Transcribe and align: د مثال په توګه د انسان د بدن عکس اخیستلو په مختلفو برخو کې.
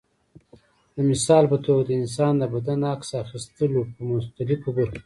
د 0.95 0.97
مثال 1.09 1.43
په 1.51 1.57
توګه 1.65 1.83
د 1.85 1.91
انسان 2.01 2.33
د 2.37 2.43
بدن 2.53 2.79
عکس 2.93 3.09
اخیستلو 3.23 3.79
په 3.93 3.99
مختلفو 4.11 4.69
برخو 4.77 4.93
کې. 4.97 4.99